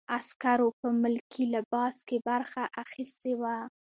[0.17, 3.55] عسکرو په ملکي لباس کې برخه اخیستې وه.